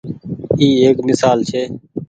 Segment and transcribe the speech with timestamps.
[0.59, 1.63] اي ايڪ ميسال ڇي۔